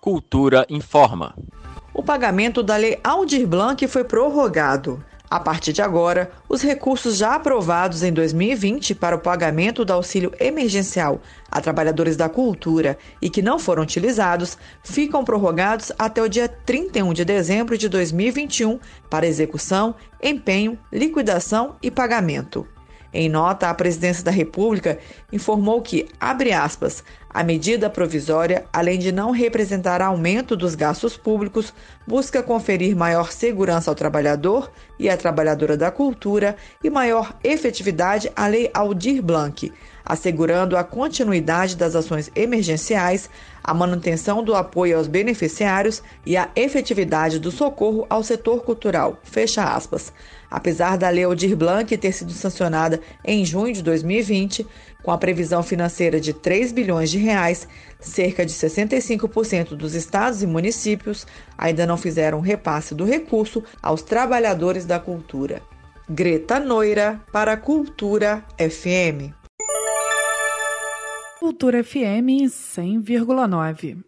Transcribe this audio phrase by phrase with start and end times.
[0.00, 1.34] Cultura informa.
[1.92, 5.04] O pagamento da Lei Aldir Blanc foi prorrogado.
[5.28, 10.32] A partir de agora, os recursos já aprovados em 2020 para o pagamento do auxílio
[10.38, 11.20] emergencial
[11.50, 17.12] a trabalhadores da cultura e que não foram utilizados ficam prorrogados até o dia 31
[17.12, 18.78] de dezembro de 2021
[19.10, 22.66] para execução, empenho, liquidação e pagamento.
[23.12, 24.98] Em nota, a Presidência da República
[25.32, 31.74] informou que, abre aspas, a medida provisória, além de não representar aumento dos gastos públicos,
[32.06, 38.46] busca conferir maior segurança ao trabalhador e à trabalhadora da cultura e maior efetividade à
[38.46, 39.70] Lei Aldir Blanc,
[40.04, 43.28] assegurando a continuidade das ações emergenciais,
[43.62, 49.18] a manutenção do apoio aos beneficiários e a efetividade do socorro ao setor cultural.
[49.22, 50.10] Fecha aspas.
[50.50, 54.66] Apesar da Lei Aldir Blanc ter sido sancionada em junho de 2020,
[55.02, 57.68] com a previsão financeira de 3 bilhões de reais,
[58.00, 61.26] cerca de 65% dos estados e municípios
[61.56, 65.62] ainda não fizeram repasse do recurso aos trabalhadores da cultura.
[66.08, 69.34] Greta Noira para Cultura FM.
[71.38, 73.98] Cultura FM 100,9.